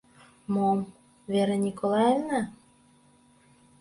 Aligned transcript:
—Мом, 0.53 0.79
Вера 1.31 1.57
Николаевна? 1.65 2.41